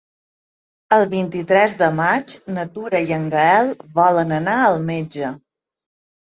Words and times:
El 0.95 1.03
vint-i-tres 1.11 1.75
de 1.83 1.89
maig 1.99 2.33
na 2.57 2.65
Tura 2.79 3.03
i 3.11 3.15
en 3.21 3.29
Gaël 3.37 3.71
volen 4.03 4.37
anar 4.41 4.59
al 4.67 4.83
metge. 4.91 5.33